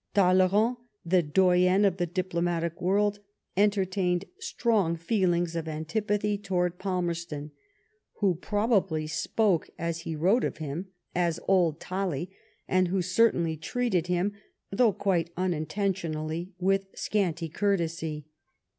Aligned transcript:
Talleyrand, 0.15 0.77
the 1.05 1.21
doyen 1.21 1.85
of 1.85 1.97
the 1.97 2.07
diplo* 2.07 2.41
matic 2.41 2.81
world 2.81 3.19
entertained 3.55 4.25
strong 4.39 4.95
feelings 4.95 5.55
of 5.55 5.67
antipathy 5.67 6.39
towards 6.39 6.77
Palmerston, 6.79 7.51
who 8.19 8.33
probably 8.33 9.05
spoke 9.05 9.69
as 9.77 9.99
he 9.99 10.15
wrote 10.15 10.43
of 10.43 10.57
him, 10.57 10.87
as" 11.13 11.39
old 11.47 11.79
Talley," 11.79 12.31
and 12.67 12.87
who 12.87 13.03
certainly 13.03 13.55
treated 13.55 14.07
him, 14.07 14.33
though 14.71 14.91
quite 14.91 15.29
unintentionally, 15.37 16.51
with 16.57 16.87
scanty 16.95 17.47
courtesy. 17.47 18.25